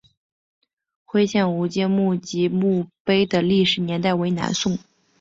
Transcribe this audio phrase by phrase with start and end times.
[1.05, 4.79] 徽县吴玠墓及墓碑的历史年代为南宋。